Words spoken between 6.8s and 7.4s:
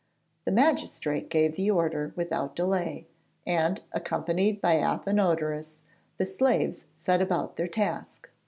set